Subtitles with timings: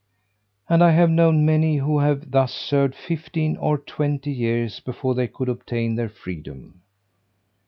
[0.67, 5.27] And I have known many, who have thus served fifteen or twenty years, before they
[5.27, 6.81] could obtain their freedom.